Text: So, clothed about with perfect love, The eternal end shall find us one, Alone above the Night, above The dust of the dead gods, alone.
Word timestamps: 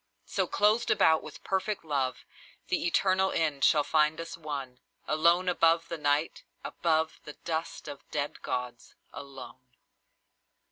So, 0.25 0.47
clothed 0.47 0.89
about 0.89 1.21
with 1.21 1.43
perfect 1.43 1.85
love, 1.85 2.25
The 2.69 2.87
eternal 2.87 3.31
end 3.31 3.63
shall 3.63 3.83
find 3.83 4.19
us 4.19 4.35
one, 4.35 4.79
Alone 5.07 5.47
above 5.47 5.89
the 5.89 5.97
Night, 5.99 6.41
above 6.63 7.19
The 7.25 7.33
dust 7.33 7.87
of 7.87 7.99
the 7.99 8.09
dead 8.11 8.41
gods, 8.41 8.95
alone. 9.13 9.61